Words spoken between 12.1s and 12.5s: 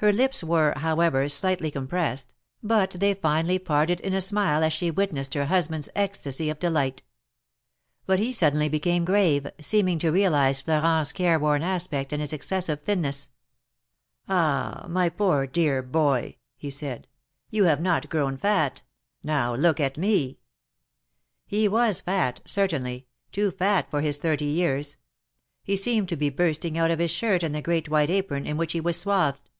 and his